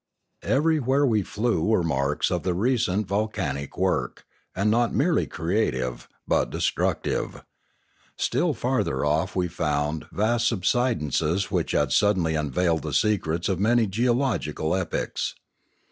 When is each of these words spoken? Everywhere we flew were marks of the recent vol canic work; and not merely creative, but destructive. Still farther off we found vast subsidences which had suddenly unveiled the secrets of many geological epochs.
Everywhere 0.41 1.05
we 1.05 1.21
flew 1.21 1.63
were 1.63 1.83
marks 1.83 2.31
of 2.31 2.41
the 2.41 2.55
recent 2.55 3.05
vol 3.05 3.27
canic 3.29 3.77
work; 3.77 4.25
and 4.55 4.71
not 4.71 4.95
merely 4.95 5.27
creative, 5.27 6.07
but 6.27 6.49
destructive. 6.49 7.43
Still 8.17 8.55
farther 8.55 9.05
off 9.05 9.35
we 9.35 9.47
found 9.47 10.07
vast 10.11 10.47
subsidences 10.51 11.51
which 11.51 11.73
had 11.73 11.91
suddenly 11.91 12.33
unveiled 12.33 12.81
the 12.81 12.93
secrets 12.95 13.47
of 13.47 13.59
many 13.59 13.85
geological 13.85 14.73
epochs. 14.75 15.35